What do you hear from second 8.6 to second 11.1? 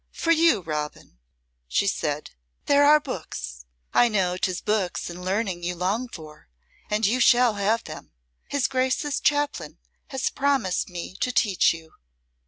Grace's Chaplain has promised